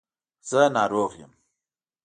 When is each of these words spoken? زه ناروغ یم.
زه 0.49 0.61
ناروغ 0.75 1.11
یم. 1.21 1.31